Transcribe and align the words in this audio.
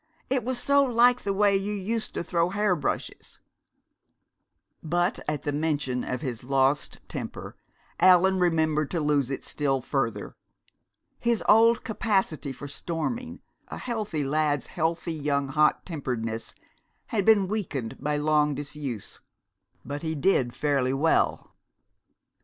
It 0.31 0.43
was 0.43 0.57
so 0.57 0.83
like 0.83 1.21
the 1.21 1.31
way 1.31 1.55
you 1.55 1.73
used 1.73 2.15
to 2.15 2.23
throw 2.23 2.49
hair 2.49 2.75
brushes" 2.75 3.39
But 4.83 5.19
at 5.27 5.43
the 5.43 5.51
mention 5.51 6.03
of 6.03 6.21
his 6.21 6.43
lost 6.43 6.99
temper 7.07 7.55
Allan 7.99 8.39
remembered 8.39 8.89
to 8.89 8.99
lose 8.99 9.29
it 9.29 9.43
still 9.45 9.79
further. 9.79 10.35
His 11.19 11.43
old 11.47 11.83
capacity 11.83 12.51
for 12.51 12.67
storming, 12.67 13.41
a 13.67 13.77
healthy 13.77 14.23
lad's 14.23 14.65
healthy 14.65 15.13
young 15.13 15.49
hot 15.49 15.85
temperedness, 15.85 16.55
had 17.13 17.23
been 17.23 17.47
weakened 17.47 17.97
by 18.01 18.17
long 18.17 18.55
disuse, 18.55 19.19
but 19.85 20.01
he 20.01 20.15
did 20.15 20.55
fairly 20.55 20.95
well. 20.95 21.53